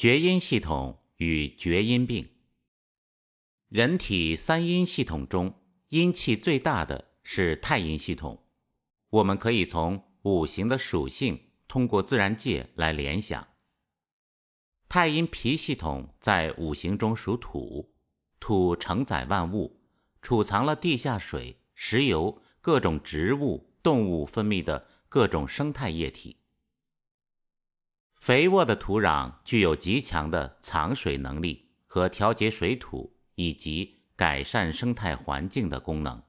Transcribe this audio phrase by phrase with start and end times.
[0.00, 2.30] 厥阴系统与厥阴病。
[3.68, 8.46] 人体三阴系统中，阴气最大的是太阴系统。
[9.10, 13.46] 我们可以从五行的属性，通过自然界来联想。
[14.88, 17.94] 太阴脾系统在五行中属土，
[18.38, 19.82] 土承载万物，
[20.22, 26.39] 储藏了地下水、石油、各种植物、动物分泌的各种生态液体。
[28.20, 36.22] 肥沃的土壤具有极强的藏水能力和调节水土以及改善生态环境的功能。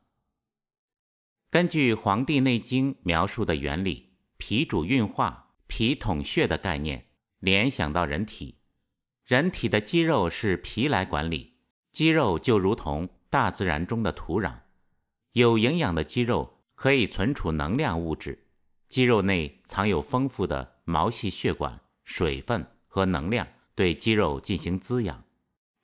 [1.49, 7.08] 根据《黄帝内经》描述的原理，脾主运化，脾统血的概念，
[7.40, 8.55] 联想到人体，
[9.26, 11.58] 人体的肌肉是脾来管理，
[11.91, 14.60] 肌肉就如同大自然中的土壤，
[15.34, 18.48] 有营养的肌肉可以存储能量物质，
[18.91, 20.76] 肌肉内藏有丰富的。
[20.84, 25.23] 毛细血管、水分和能量对肌肉进行滋养，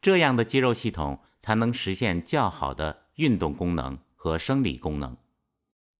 [0.01, 5.15] 这样的肌肉系统才能实现较好的运动功能和生理功能。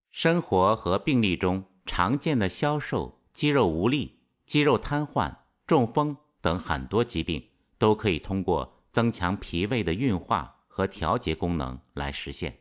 [0.09, 5.33] 生活和病例中常见的消瘦、肌肉无力、肌肉瘫痪、
[5.65, 12.59] 中风等很多疾病，都可以通过增强脾胃的运化和调节功能来实现。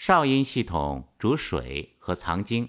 [0.00, 2.68] 少阴系统主水和藏精。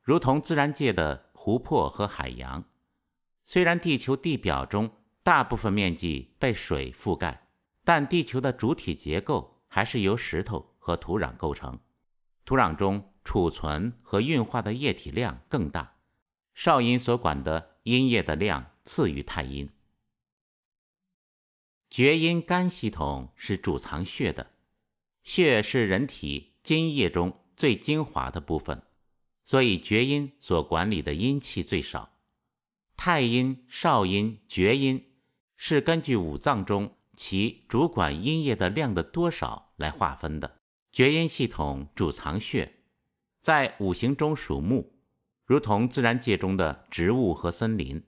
[0.00, 2.64] 如同自然界的湖泊和海洋，
[3.44, 7.48] 虽然地球地表中大部分面积被水覆盖，
[7.82, 11.80] 但地球的主体结构还是由石头和土壤构成。
[12.44, 15.96] 土壤中储存和运化的液体量更大，
[16.54, 19.68] 少阴所管的阴液的量次于太阴。
[21.90, 24.52] 厥阴肝系统是主藏血的，
[25.24, 28.82] 血是人体津液中最精华的部分。
[29.44, 32.10] 所以厥阴所管理的阴气最少，
[32.96, 35.12] 太阴、少阴、厥阴
[35.56, 40.60] 是根据五脏中其主管阴液的量的多少来划分的。
[40.92, 42.84] 厥阴系统主藏血，
[43.40, 44.92] 在五行中属木，
[45.44, 48.04] 如同自然界中的植物和森林。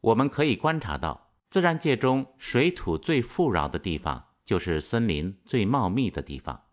[0.00, 6.67] 我们可以观察到，自然界中水土最富饶的地方，就是森林最茂密的地方。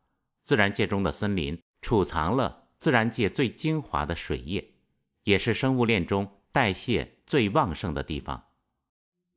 [0.46, 2.68] 自然界中的森林储藏了。
[2.78, 4.76] 自然界最精华的水液，
[5.24, 8.50] 也是生物链中代谢最旺盛的地方。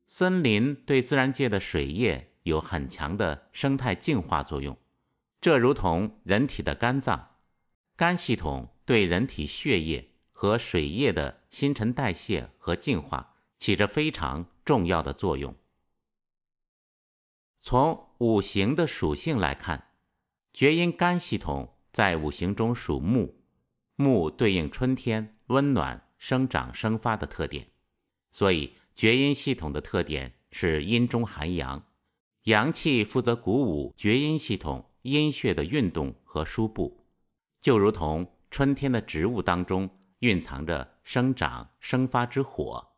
[0.05, 4.77] 森林对自然界的水液有很强的生态净化作用，
[5.41, 7.37] 这如同人体的肝脏，
[7.95, 15.55] 肝系统对人体血液和水液的新陈代谢和净化起着非常重要的作用。
[17.57, 19.88] 从五行的属性来看，
[20.53, 21.75] 厥阴肝系统。
[21.91, 23.41] 在五行中属木，
[23.95, 27.67] 木对应春天温暖、生长、生发的特点，
[28.31, 31.83] 所以厥阴系统的特点是阴中含阳，
[32.43, 37.07] 阳气负责鼓舞厥阴系统阴血的运动和输布，
[37.59, 39.89] 就如同春天的植物当中
[40.19, 42.91] 蕴藏着生长、生发之火。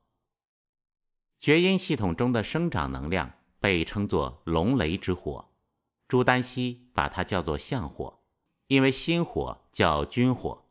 [1.39, 5.50] 厥阴系统中的生长能量被称作龙雷之火，
[6.11, 8.19] 朱丹溪把它叫做相火。
[8.67, 10.65] 因为心火叫君火，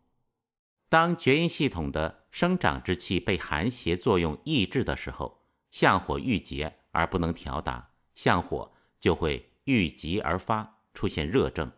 [0.91, 11.73] 当厥阴系统的生长之气被寒邪作用抑制的时候，相火郁结而不能调达，相火就会郁积而发，出现热症。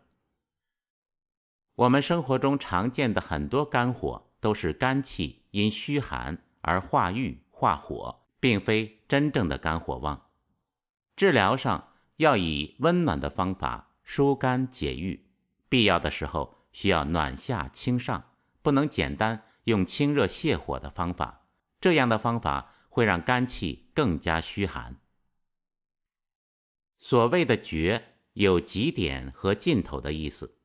[1.75, 10.29] 我们生活中常见的很多肝火都是肝气因虚寒而化郁化火，并非真正的肝火旺。
[11.15, 11.92] 治疗上
[12.23, 15.27] 要以温暖的方法疏肝解郁。
[15.69, 21.47] 必要的时候需要暖下清上，不能简单用清热泻火的方法，
[21.79, 24.99] 这样的方法会让肝气更加虚寒。
[26.97, 30.57] 所谓的绝有极点和尽头的意思，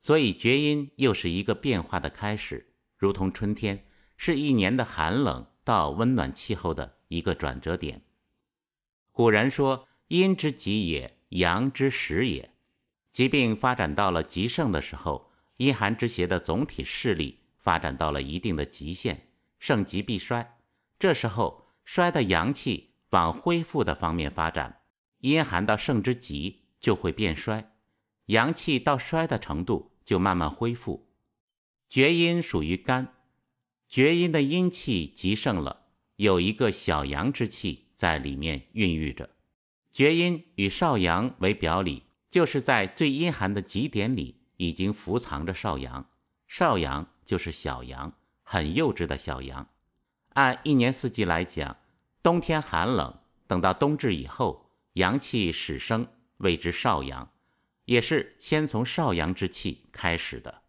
[0.00, 3.86] 所以厥阴又是一个变化的开始，如同春天
[4.16, 8.02] 是一年的寒冷到温暖气候的一个转折点。
[9.12, 12.50] 古人说：“阴之极也，阳之始也。”
[13.10, 19.28] 疾病发展到了极盛的时候，阴寒之邪的总体势力发展到了一定的极限，
[19.58, 20.58] 盛极必衰。
[20.98, 24.82] 这时候衰的阳气往恢复的方面发展，
[25.20, 27.72] 阴寒到盛之极就会变衰，
[28.26, 31.10] 阳气到衰的程度就慢慢恢复。
[31.88, 33.14] 厥阴属于肝，
[33.88, 39.30] 厥阴的阴气极盛了，有一个小阳之气在里面孕育着。
[39.90, 42.04] 厥阴与少阳为表里。
[42.30, 46.10] 就是在最阴寒的极点里，已经伏藏着少阳。
[46.46, 49.70] 少阳就是小阳，很幼稚的小阳。
[50.34, 51.78] 按一年四季来讲，
[52.22, 56.06] 冬天寒冷，等到冬至以后，阳气始生，
[56.36, 57.32] 谓之少阳，
[57.86, 60.64] 也是先从少阳之气开始的。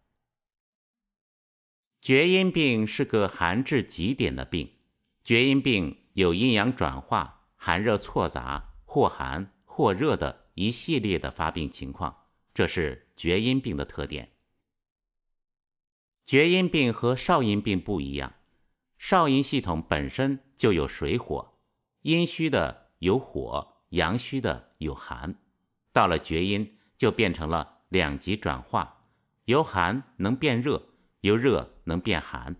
[2.00, 4.76] 厥阴病是个寒至极点的病，
[5.22, 14.32] 厥阴病有阴阳转化、寒热错杂、或寒或热的一系列的发病情况，这是厥阴病的特点。
[16.24, 18.34] 厥阴病和少阴病不一样，
[18.98, 21.60] 少阴系统本身就有水火，
[22.00, 25.36] 阴虚的有火，阳虚的有寒，
[25.92, 29.04] 到了厥阴就变成了两极转化，
[29.44, 30.88] 由寒能变热，
[31.20, 32.56] 由热能变寒。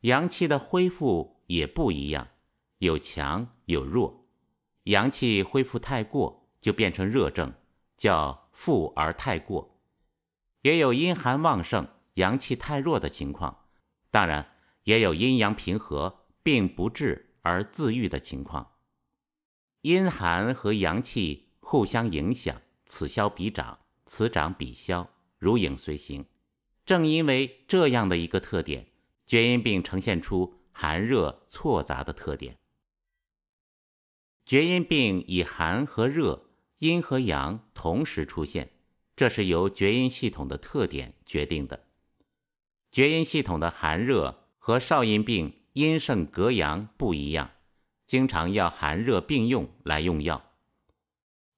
[0.00, 2.28] 阳气的恢复也不一样，
[2.78, 4.24] 有强有弱，
[4.88, 7.52] 阳气恢复太过就变成热症，
[7.98, 9.78] 叫复而太过，
[10.62, 11.86] 也有阴寒旺盛。
[12.14, 13.66] 阳气太弱的情况，
[14.10, 18.72] 当然也有阴阳平和并不治而自愈的情况。
[19.82, 25.08] 阴寒和阳气互相影响，此消彼长，此长彼消，
[25.38, 26.24] 如影随形。
[26.84, 28.88] 正因为这样的一个特点，
[29.26, 32.56] 厥阴病呈现出寒热错杂的特点。
[34.48, 36.46] 厥阴病以寒和热、
[36.78, 38.70] 阴和阳同时出现，
[39.14, 41.84] 这是由厥阴系统的特点决定的。
[42.90, 47.50] 厥阴系统的寒热和少阴病阴盛格阳不一样，
[48.06, 50.42] 经常要寒热并用来用药。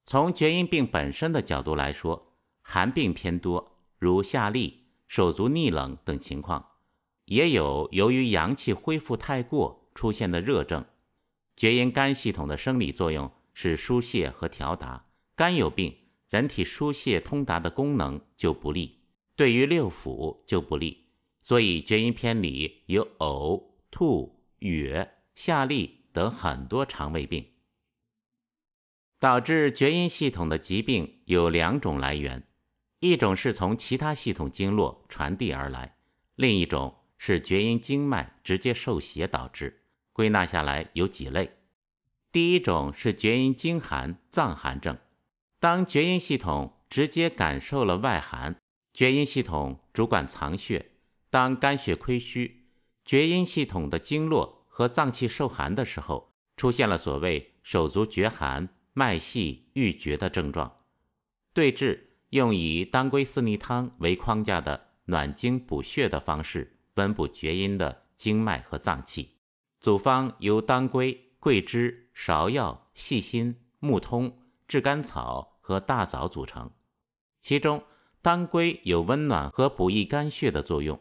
[0.05, 4.73] 从厥阴病本身的角度来说，寒病偏多，如下痢、
[5.07, 6.71] 手足逆冷等情况，
[7.23, 10.83] 也有由于阳气恢复太过出现的热症。
[11.55, 15.95] 厥阴肝系统的生理作用是疏泄和调达，肝有病，
[16.29, 19.01] 人体疏泄通达的功能就不利，
[19.35, 21.09] 对于六腑就不利。
[21.43, 27.45] 所以厥阴篇里有呕、吐、哕、下痢等很多肠胃病，
[29.19, 32.47] 导致厥阴系统的疾病有两种来源，
[32.99, 35.97] 一种是从其他系统经络传递而来，
[36.35, 39.80] 另一种是厥阴经脉直接受邪导致。
[40.21, 41.57] 归纳下来有几类，
[42.31, 44.95] 第一种是厥阴经寒、脏寒症，
[45.59, 48.55] 当厥阴系统直接感受了外寒，
[48.93, 50.91] 厥阴系统主管藏血。
[51.31, 52.67] 当肝血亏虚、
[53.03, 60.81] 厥阴系统的经络和脏器受寒的时候，出现了所谓手足厥寒、脉细欲绝的症状。
[61.51, 69.37] 对治用以当归四逆汤为框架的暖经补血的方式，温补厥阴的经脉和脏器。
[69.81, 74.37] 组方由当归、桂枝、芍药、细辛、木通、
[74.67, 76.69] 炙甘草和大枣组成。
[77.39, 77.83] 其中，
[78.21, 80.99] 当归有温暖和补益肝血的作用。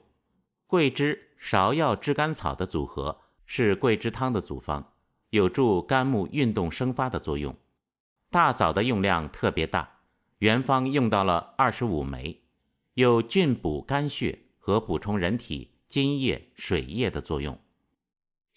[0.67, 4.95] 桂枝、芍药、炙甘草的组合是桂枝汤的组方，
[5.29, 7.55] 有助肝木运动生发的作用。
[8.31, 9.99] 大枣的用量特别大，
[10.39, 12.45] 原方用到了二十五枚，
[12.95, 17.61] 有菌补肝血和补充人体津液、水液的作用。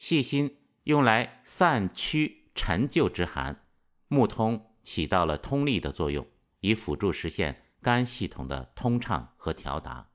[0.03, 3.63] 细心用来散驱陈旧之寒，
[4.09, 6.27] 木通起到了通利的作用，
[6.59, 10.09] 以辅助实现肝系统的通畅和调达。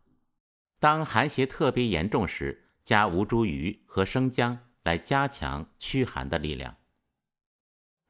[0.78, 6.76] 当寒邪特别严重时，加吴茱萸和生姜来加强驱寒的力量。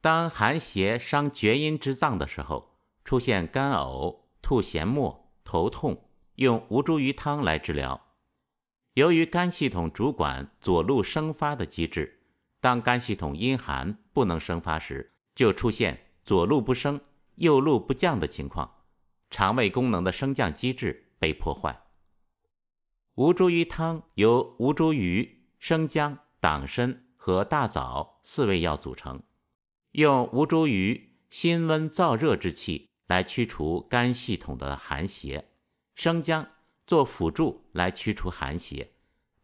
[0.00, 8.07] 当寒邪伤厥阴之脏的时候，出现干呕、吐涎沫、头痛，用吴茱萸汤来治疗。
[8.98, 12.20] 由于肝系统主管左路生发的机制，
[12.60, 17.00] 当肝系统阴寒不能生发时，就出现左路不升、
[17.36, 18.68] 右路不降的情况，
[19.30, 21.80] 肠胃功能的升降机制被破坏。
[23.14, 25.28] 吴茱萸汤由吴茱萸、
[25.60, 29.22] 生姜、党参和大枣四味药组成，
[29.92, 31.00] 用吴茱萸
[31.30, 35.52] 辛温燥热之气来驱除肝系统的寒邪，
[35.94, 36.48] 生姜
[36.88, 38.92] 做辅助来驱除寒邪，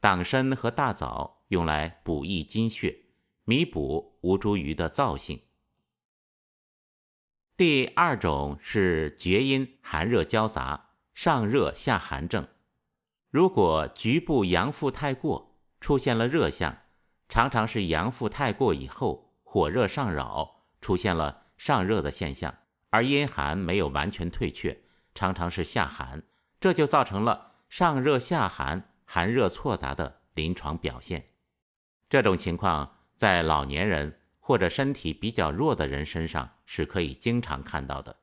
[0.00, 3.00] 党参和大枣用来补益精血，
[3.44, 5.42] 弥补吴茱萸的燥性。
[7.54, 12.48] 第二种是厥阴寒热交杂，上热下寒症。
[13.28, 16.74] 如果局部阳腹太过，出现了热象，
[17.28, 22.54] 常常是阳腹太过以后火热上扰，出现了上热的现象，
[22.88, 24.82] 而阴寒没有完全退却，
[25.14, 26.22] 常常是下寒，
[26.64, 31.26] 这就造成了上热下寒、寒热错杂的临床表现。
[32.08, 38.16] 这种情况在老年人或者身体比较弱的人身上是可以经常看到的。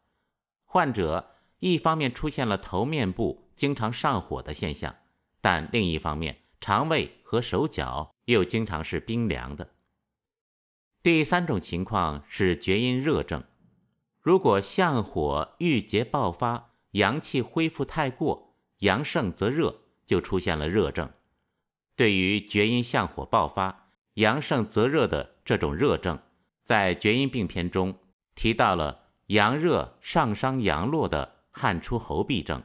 [0.65, 4.95] 患者一方面出现了头面部经常上火的现象。
[5.39, 9.69] 但另一方面，肠胃和手脚又经常是冰凉的。
[11.03, 13.43] 第三种情况是厥阴热症，
[14.19, 21.09] 如果相火郁结爆发，阳气恢复太过，阳盛则热，就出现了热症。
[21.95, 26.19] 对于厥阴向火爆发、阳盛则热的这种热症，
[26.63, 27.97] 在厥阴病篇中
[28.35, 32.63] 提到了阳热上伤阳络的汗出喉痹症，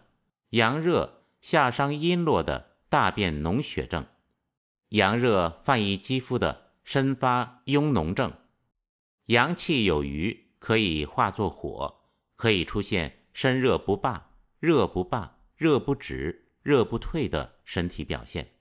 [0.51, 4.07] 阳热下伤阴络的大便脓血症，
[4.91, 8.33] 阳热泛溢肌肤的身发痈脓症。
[9.27, 12.01] 阳气有余，可以化作火，
[12.37, 18.53] 可以出现身热不罢、热不罢、热不止、热不退的身体表现。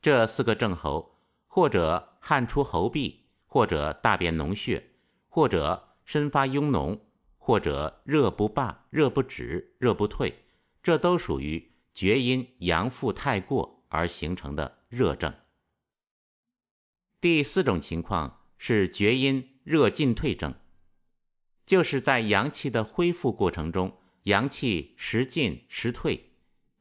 [0.00, 4.92] 这四个症候，或者汗出喉痹，或者大便脓血，
[5.28, 7.00] 或者身发痈脓，
[7.36, 10.42] 或者热不罢、热不止、热不退，
[10.82, 15.34] 这都属于厥阴阳复太过而形成的热症。
[17.20, 20.54] 第四种情况是厥阴热进退症，
[21.66, 26.32] 就是在阳气的恢复过程中，阳气时进时退，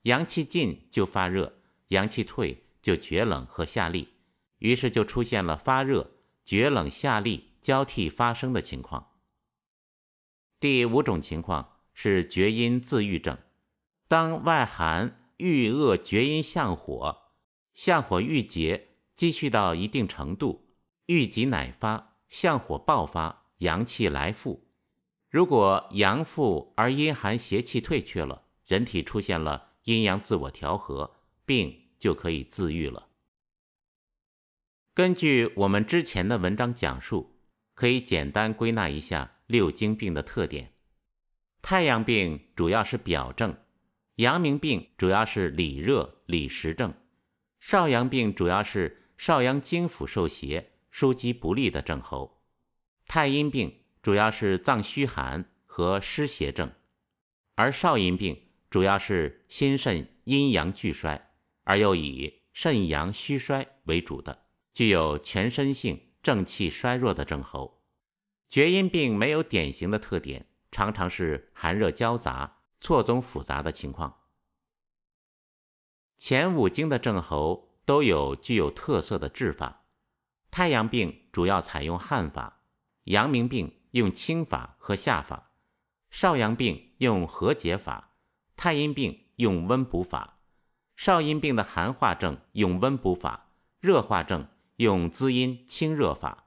[0.01, 2.63] 阳气进就发热，阳气退。
[2.83, 4.09] 就厥冷和下利，
[4.57, 6.11] 于是就出现了发热、
[6.43, 9.11] 厥冷、下利交替发生的情况。
[10.59, 13.37] 第五种情况是厥阴自愈症，
[14.09, 17.31] 当外寒郁恶厥阴向火，
[17.73, 24.62] 向火郁结积蓄到一定程度，郁积乃发，向火爆发，阳气来复。
[25.33, 31.81] 如果阳复而阴寒邪气退却了，人体出现了阴阳自我调和，病。
[32.03, 33.07] 就可以自愈了。
[34.93, 37.39] 根据我们之前的文章讲述，
[37.73, 40.73] 可以简单归纳一下六经病的特点：
[41.61, 43.55] 太阳病主要是表症，
[44.15, 46.93] 阳明病主要是里热里实症，
[47.61, 52.43] 少阳病主要是少阳经府受邪、枢机不利的症候，
[53.05, 56.71] 太阴病主要是脏虚寒和湿邪症，
[57.55, 61.31] 而少阴病主要是心肾阴阳俱衰。
[61.63, 67.81] 而又以肾阳虚衰为主的，具有全身性正气衰弱的症候。
[68.49, 74.23] 厥阴病没有典型的特点，常常是寒热交杂、错综复杂的情况。
[76.17, 79.85] 前五经的症候都有具有特色的治法。
[80.51, 82.63] 太阳病主要采用汗法，
[83.05, 85.51] 阳明病用清法和下法，
[86.09, 88.15] 少阳病用和解法，
[88.55, 90.39] 太阴病用温补法。
[90.95, 94.47] 少阴病的寒化症用温补法，热化症
[94.77, 96.45] 用滋阴清热法，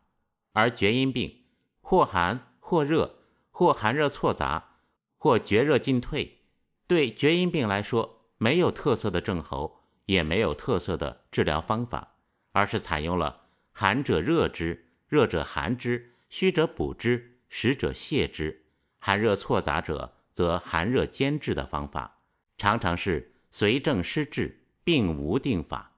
[0.52, 1.44] 而厥阴病
[1.80, 3.16] 或寒或热，
[3.52, 4.78] 或寒热错杂，
[5.16, 6.46] 或厥热进退。
[6.88, 12.16] 对厥阴病来说，没有特色的症候，也没有特色的治疗方法，
[12.50, 18.66] 而是采用了寒者热之，热者寒之，虚者补之，实者泄之，
[18.98, 22.20] 寒热错杂者则寒热兼治的方法，
[22.58, 23.32] 常常是。
[23.50, 25.95] 随症施治，并无定法。